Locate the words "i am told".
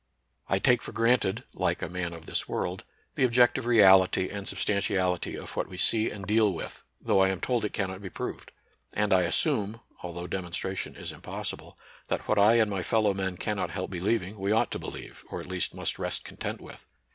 7.21-7.63